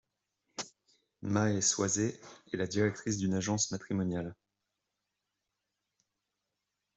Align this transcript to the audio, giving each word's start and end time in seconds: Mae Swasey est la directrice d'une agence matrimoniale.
Mae 1.21 1.61
Swasey 1.61 2.19
est 2.51 2.57
la 2.57 2.65
directrice 2.65 3.17
d'une 3.19 3.35
agence 3.35 3.69
matrimoniale. 3.69 4.35